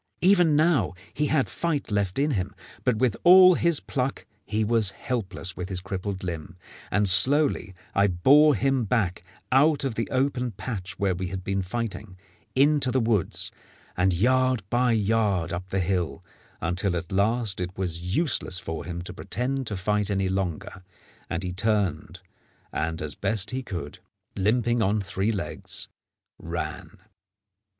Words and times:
Even 0.21 0.55
now 0.55 0.95
he 1.13 1.27
had 1.27 1.47
fight 1.47 1.91
left 1.91 2.17
in 2.17 2.31
him; 2.31 2.55
but 2.83 2.95
with 2.95 3.15
all 3.23 3.53
his 3.53 3.79
pluck 3.79 4.25
he 4.47 4.63
was 4.63 4.89
helpless 4.89 5.55
with 5.55 5.69
his 5.69 5.79
crippled 5.79 6.23
limb, 6.23 6.57
and 6.89 7.07
slowly 7.07 7.75
I 7.93 8.07
bore 8.07 8.55
him 8.55 8.85
back 8.85 9.21
out 9.51 9.83
of 9.83 9.93
the 9.93 10.09
open 10.09 10.53
patch 10.53 10.97
where 10.97 11.13
we 11.13 11.27
had 11.27 11.43
been 11.43 11.61
fighting 11.61 12.17
into 12.55 12.89
the 12.89 12.99
woods, 12.99 13.51
and 13.95 14.11
yard 14.11 14.63
by 14.71 14.93
yard 14.93 15.53
up 15.53 15.69
the 15.69 15.79
hill, 15.79 16.23
until 16.61 16.95
at 16.95 17.11
last 17.11 17.61
it 17.61 17.77
was 17.77 18.17
useless 18.17 18.57
for 18.57 18.85
him 18.85 19.03
to 19.03 19.13
pretend 19.13 19.67
to 19.67 19.77
fight 19.77 20.09
any 20.09 20.29
longer, 20.29 20.83
and 21.29 21.43
he 21.43 21.53
turned 21.53 22.21
and, 22.73 23.03
as 23.03 23.13
best 23.13 23.51
he 23.51 23.61
could, 23.61 23.99
limping 24.35 24.81
on 24.81 24.99
three 24.99 25.31
legs, 25.31 25.89
ran. 26.39 26.97